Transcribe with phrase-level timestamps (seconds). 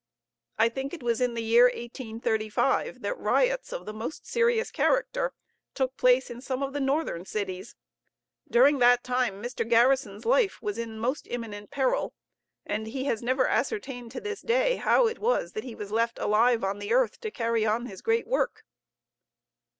[0.57, 5.31] I think it was in the year 1835 that riots of the most serious character
[5.75, 7.75] took place in some of the northern cities;
[8.49, 9.63] during that time Mr.
[9.63, 12.15] Garrison's life was in the most imminent peril;
[12.65, 16.17] and he has never ascertained to this day how it was that he was left
[16.17, 18.63] alive on the earth to carry on his great work.